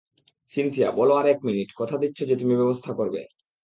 [0.53, 3.21] Cynthia, বল আর এক মিনিট,- কথা দিচ্ছ যে তুমি ব্যাবস্থা করবে।